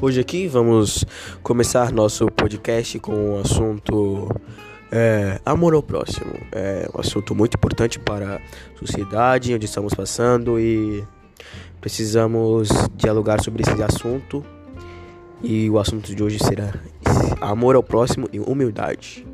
Hoje 0.00 0.20
aqui 0.20 0.46
vamos 0.46 1.04
começar 1.42 1.92
nosso 1.92 2.26
podcast 2.26 2.98
com 3.00 3.34
o 3.34 3.40
assunto 3.40 4.28
é, 4.92 5.40
amor 5.44 5.74
ao 5.74 5.82
próximo. 5.82 6.32
É 6.52 6.88
um 6.94 7.00
assunto 7.00 7.34
muito 7.34 7.56
importante 7.56 7.98
para 7.98 8.36
a 8.36 8.78
sociedade 8.78 9.54
onde 9.54 9.66
estamos 9.66 9.92
passando 9.94 10.58
e 10.58 11.04
precisamos 11.80 12.68
dialogar 12.94 13.42
sobre 13.42 13.62
esse 13.62 13.82
assunto. 13.82 14.44
E 15.42 15.68
o 15.68 15.78
assunto 15.78 16.14
de 16.14 16.22
hoje 16.22 16.38
será 16.38 16.72
amor 17.40 17.74
ao 17.74 17.82
próximo 17.82 18.28
e 18.32 18.38
humildade. 18.38 19.26